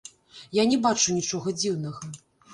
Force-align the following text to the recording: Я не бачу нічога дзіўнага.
Я 0.59 0.63
не 0.71 0.79
бачу 0.85 1.15
нічога 1.19 1.55
дзіўнага. 1.61 2.13